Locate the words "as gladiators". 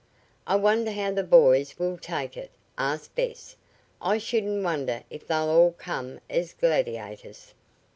6.27-7.53